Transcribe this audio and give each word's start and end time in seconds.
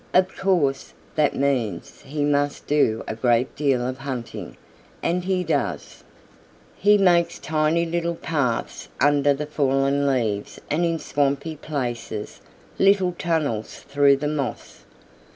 Of 0.15 0.35
course, 0.35 0.93
that 1.13 1.35
means 1.35 2.01
he 2.01 2.23
must 2.23 2.65
do 2.65 3.03
a 3.07 3.13
great 3.15 3.55
deal 3.55 3.87
of 3.87 3.99
hunting, 3.99 4.57
and 5.03 5.23
he 5.23 5.43
does. 5.43 6.03
"He 6.75 6.97
makes 6.97 7.37
tiny 7.37 7.85
little 7.85 8.15
paths 8.15 8.89
under 8.99 9.31
the 9.35 9.45
fallen 9.45 10.07
leaves 10.07 10.59
and 10.71 10.83
in 10.85 10.97
swampy 10.97 11.55
places 11.55 12.41
little 12.79 13.11
tunnels 13.19 13.75
through 13.87 14.15
the 14.17 14.27
moss. 14.27 14.85